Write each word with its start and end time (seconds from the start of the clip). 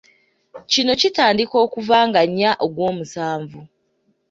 Kino 0.71 0.91
kitandika 1.01 1.55
okuva 1.65 1.97
nga 2.07 2.21
nnya 2.27 2.51
Ogwomusanvu. 2.65 3.59